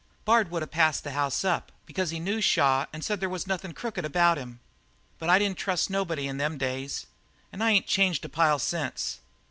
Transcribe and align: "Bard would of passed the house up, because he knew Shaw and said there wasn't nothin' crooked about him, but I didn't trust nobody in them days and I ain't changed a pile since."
"Bard 0.25 0.49
would 0.49 0.63
of 0.63 0.71
passed 0.71 1.03
the 1.03 1.11
house 1.11 1.45
up, 1.45 1.71
because 1.85 2.09
he 2.09 2.19
knew 2.19 2.41
Shaw 2.41 2.87
and 2.91 3.05
said 3.05 3.19
there 3.19 3.29
wasn't 3.29 3.49
nothin' 3.49 3.75
crooked 3.75 4.03
about 4.03 4.35
him, 4.39 4.59
but 5.19 5.29
I 5.29 5.37
didn't 5.37 5.59
trust 5.59 5.91
nobody 5.91 6.27
in 6.27 6.37
them 6.37 6.57
days 6.57 7.05
and 7.53 7.63
I 7.63 7.69
ain't 7.69 7.85
changed 7.85 8.25
a 8.25 8.29
pile 8.29 8.57
since." 8.57 9.19